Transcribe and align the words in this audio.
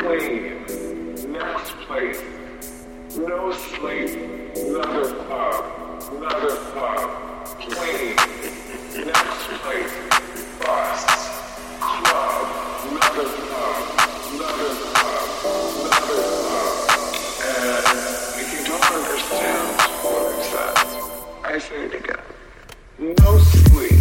slave, 0.00 1.28
next 1.28 1.72
place. 1.86 2.22
No 3.16 3.52
sleep, 3.52 4.08
another 4.56 5.12
pub, 5.24 5.64
another 6.12 6.56
pub, 6.72 7.44
plane, 7.60 8.16
next 8.96 9.44
place, 9.60 9.92
bus, 10.58 11.04
club, 11.80 12.46
another 12.88 13.28
pub, 13.50 13.80
another 14.32 14.72
pub, 14.94 15.26
another 15.84 16.22
pub. 16.48 16.74
And 17.44 17.84
if 18.40 18.48
you 18.56 18.60
don't 18.66 18.88
understand 18.90 19.68
what 20.02 20.22
I 20.24 20.42
said, 20.50 20.76
I 21.44 21.58
say 21.58 21.84
it 21.84 21.94
again. 21.94 23.16
No 23.18 23.38
sleep. 23.38 23.99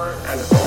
and 0.00 0.57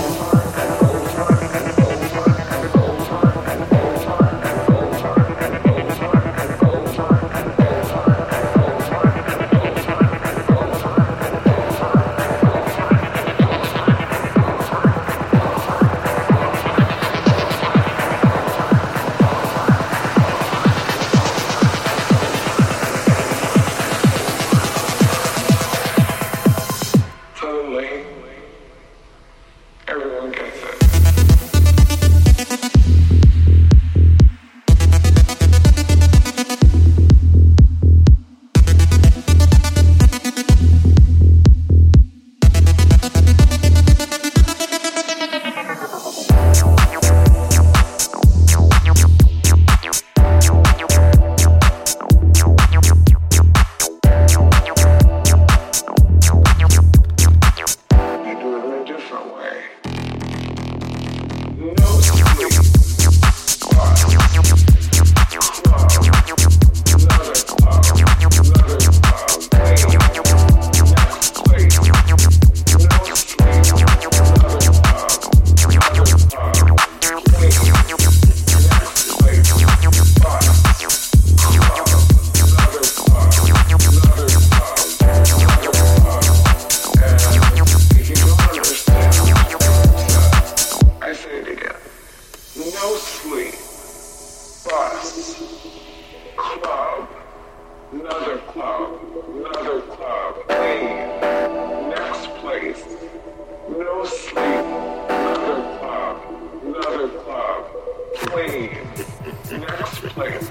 Next 108.72 110.00
place, 110.14 110.50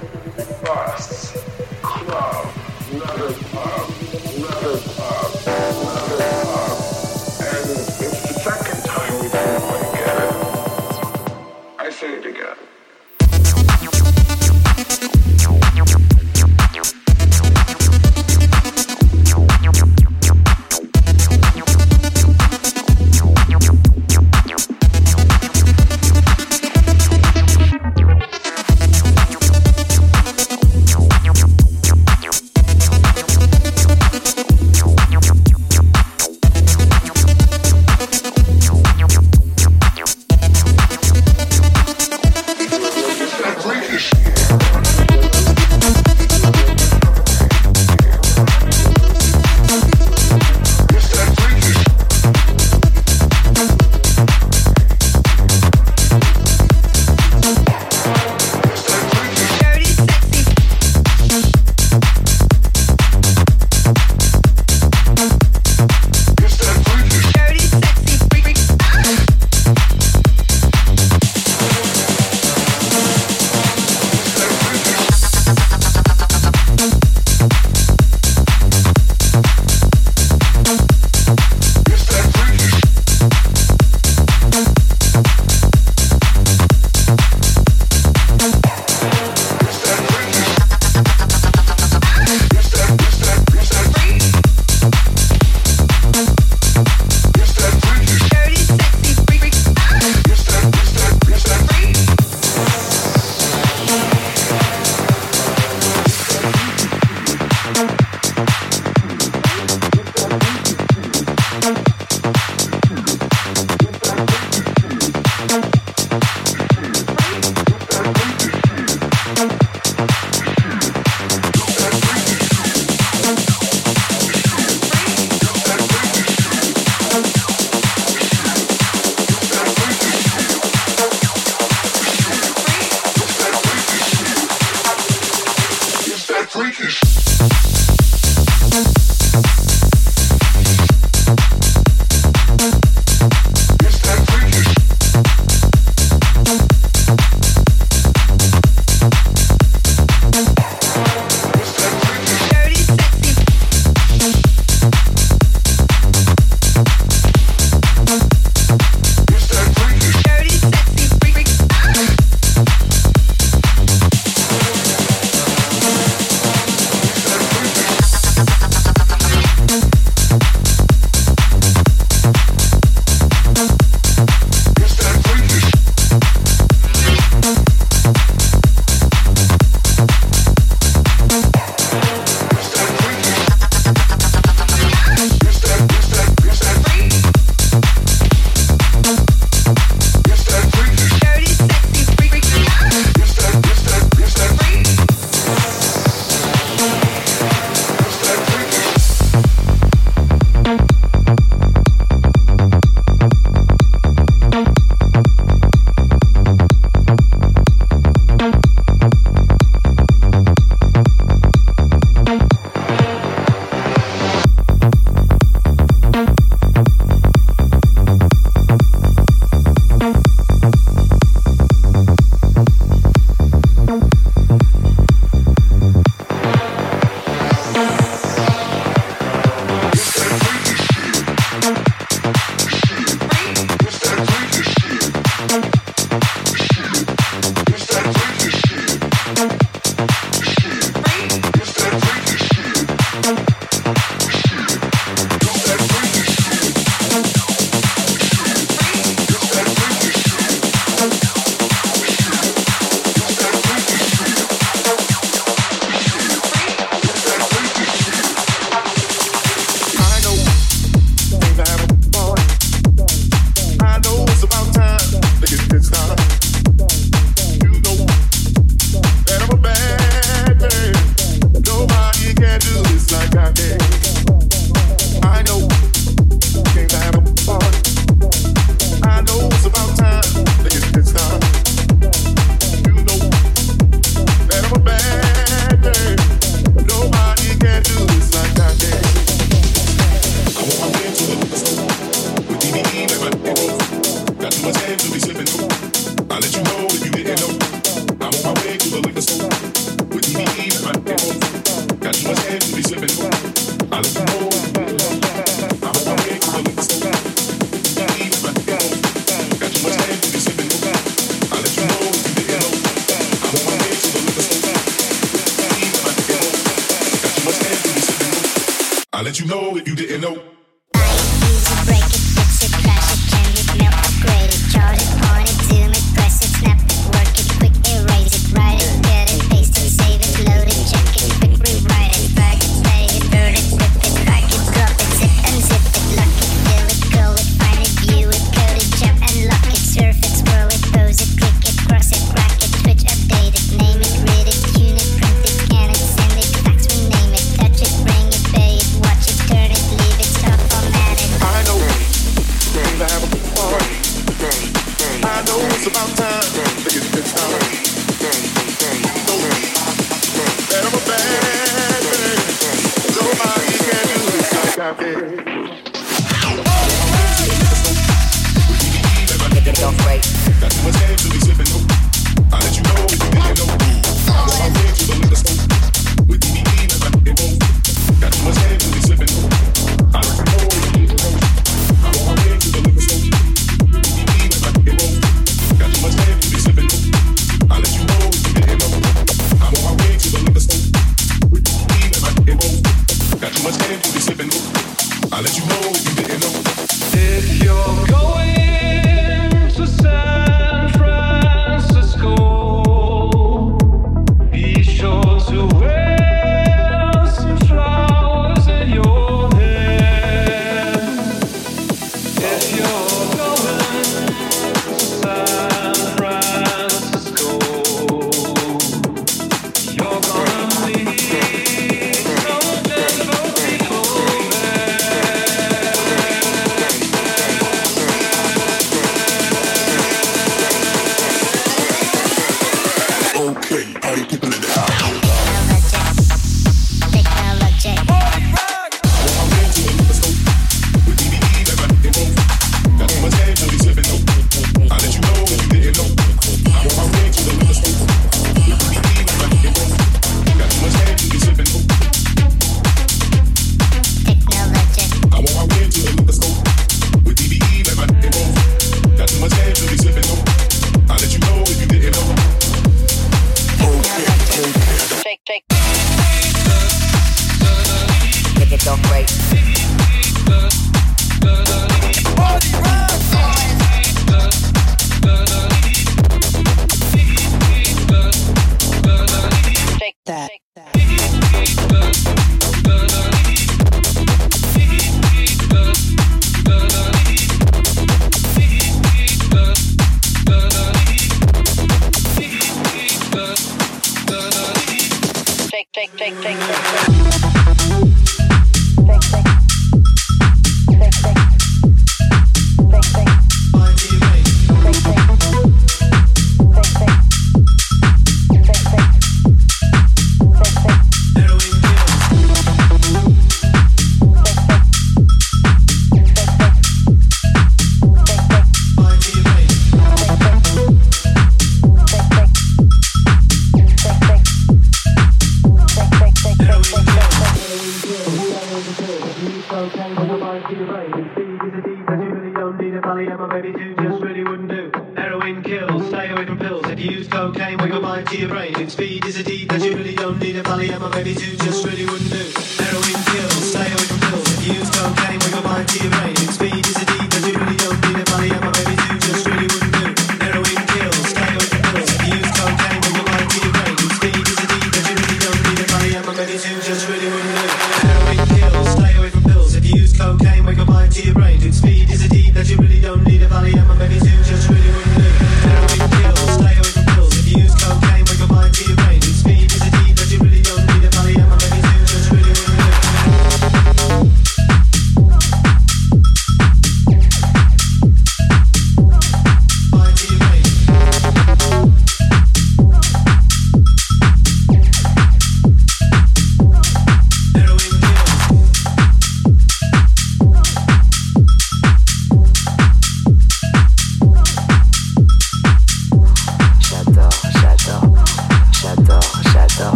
bus, 0.62 1.32
club, 1.82 2.52
another 2.92 3.34
bar. 3.54 3.79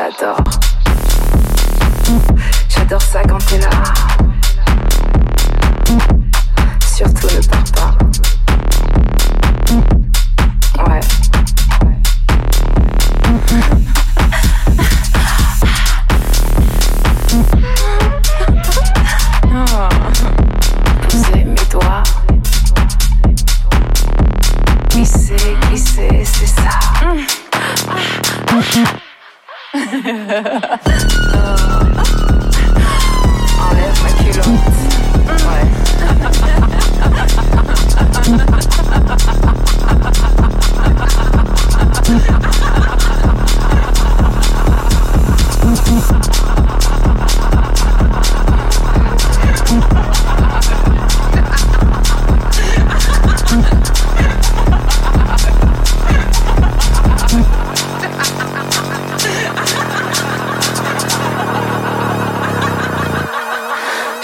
J'adore. 0.00 0.44
J'adore 2.70 3.02
ça 3.02 3.22
quand 3.28 3.36
t'es 3.46 3.58
là. 3.58 3.68
Surtout 6.82 7.26
ne 7.26 7.46
pars 7.46 7.64
pas. 7.74 8.09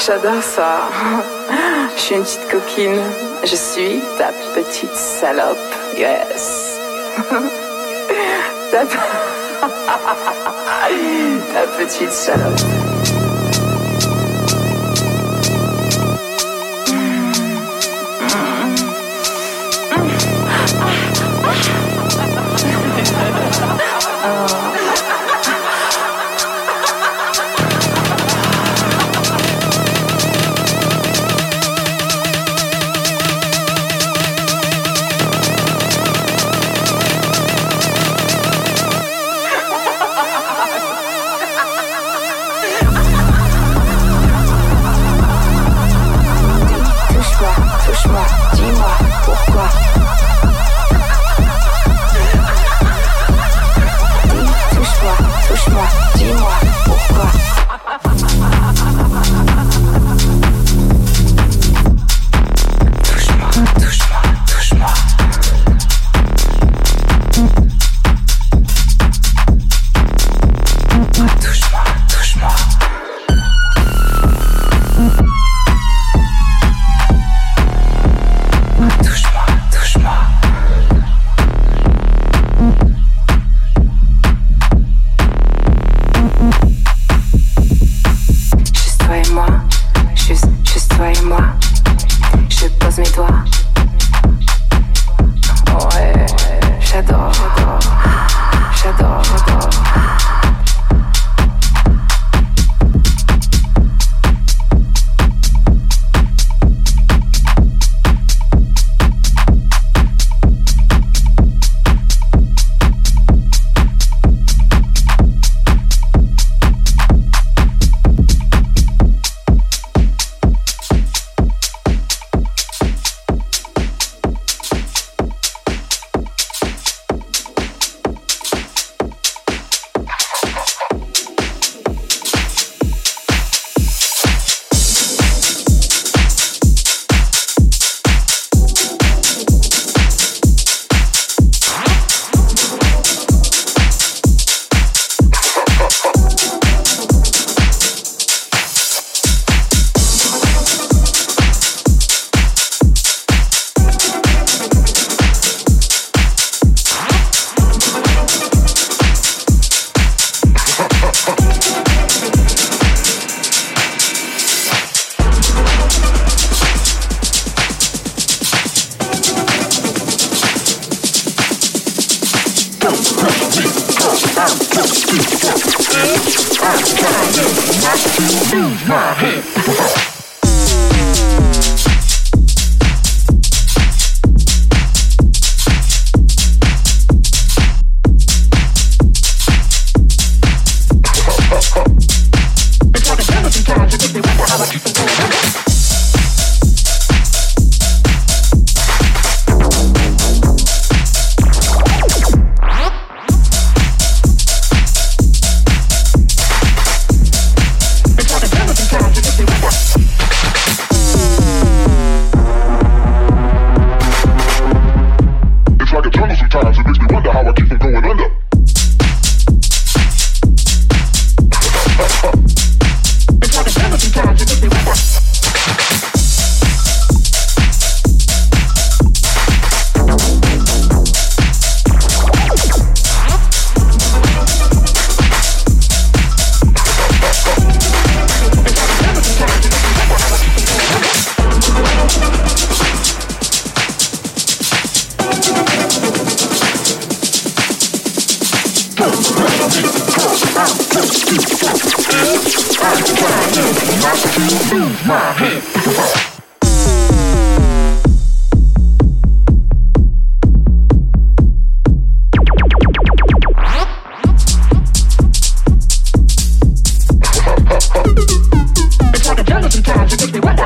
j'adore 0.07 0.43
ça. 0.43 0.89
Je 1.97 2.01
suis 2.01 2.15
une 2.15 2.23
petite 2.23 2.49
coquine. 2.49 3.01
Je 3.43 3.57
suis 3.57 4.01
ta 4.19 4.31
petite 4.55 4.95
salope. 4.95 5.59
Yes. 5.97 6.79
Ta, 8.71 8.85
petite 11.79 12.13
salope. 12.13 12.61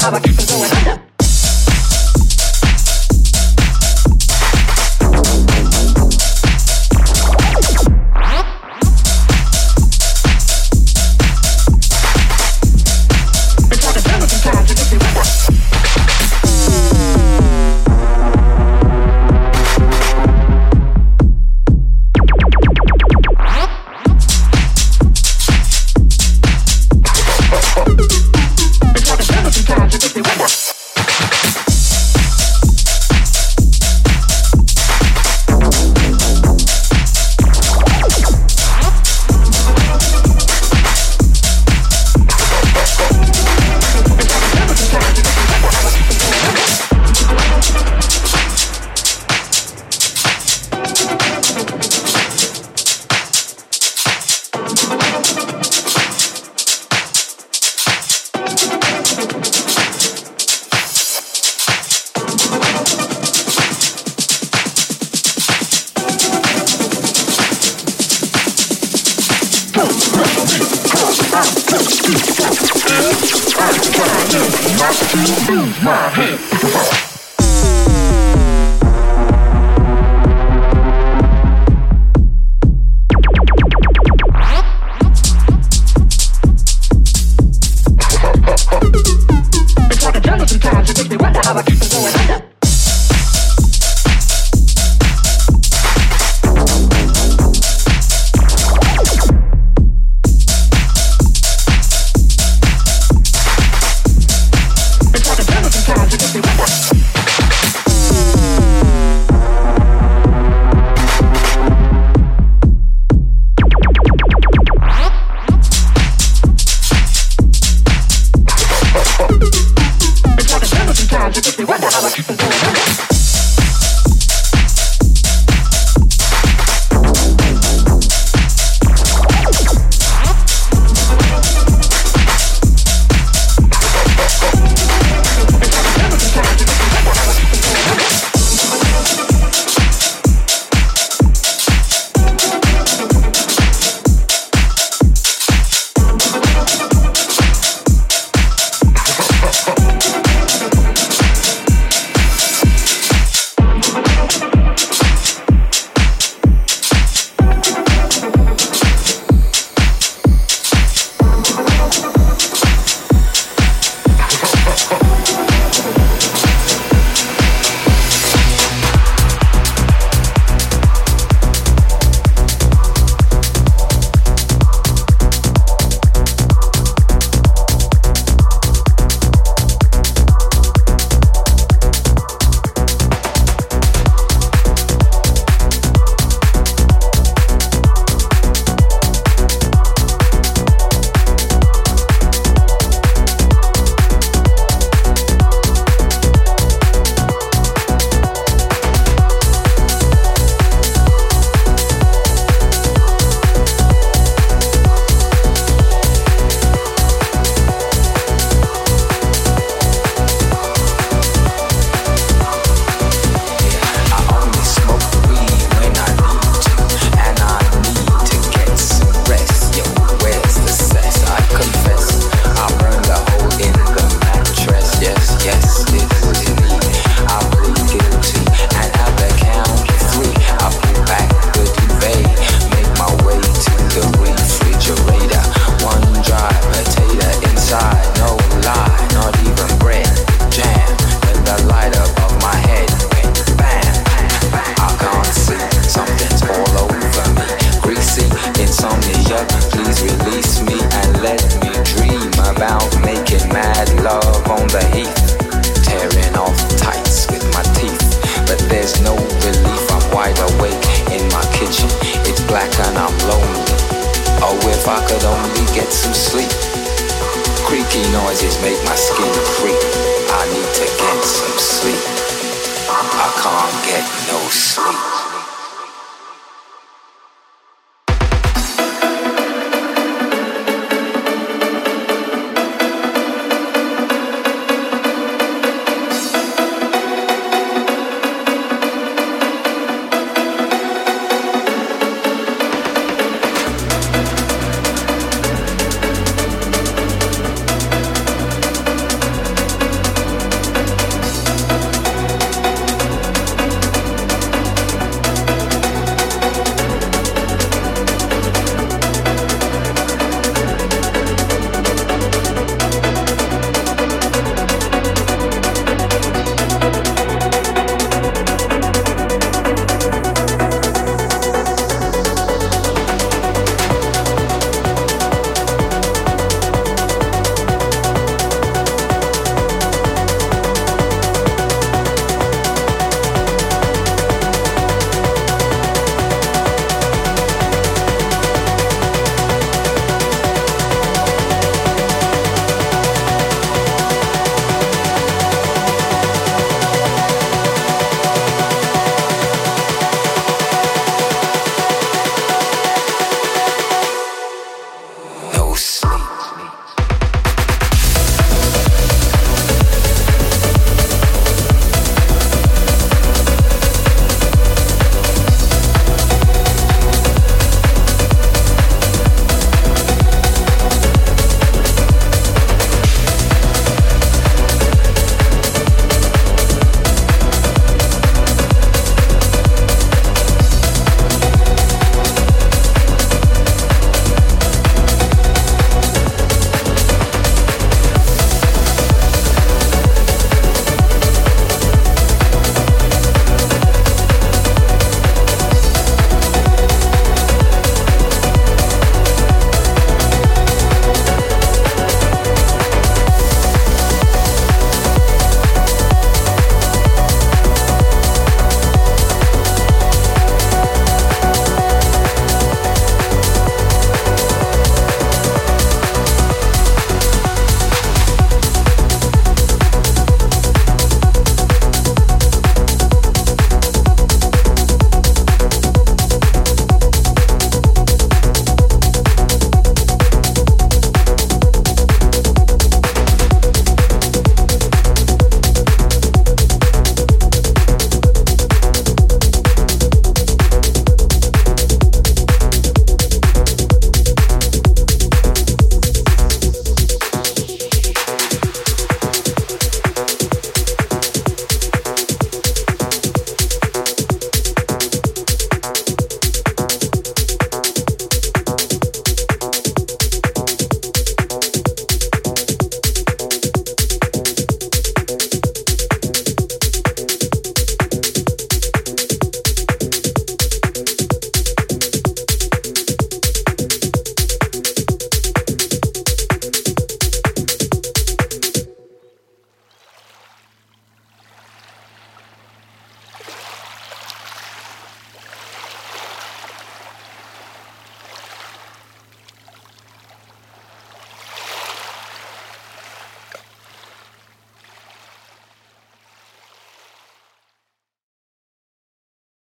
Abacate. 0.03 0.40
Noises 74.81 77.10